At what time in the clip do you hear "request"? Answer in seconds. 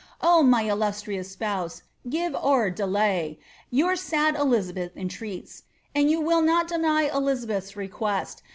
7.75-8.41